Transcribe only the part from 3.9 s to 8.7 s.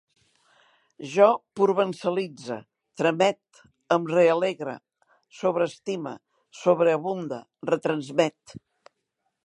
em realegre, sobreestime, sobreabunde, retransmet